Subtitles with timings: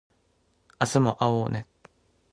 [0.81, 1.67] 明日も会おうね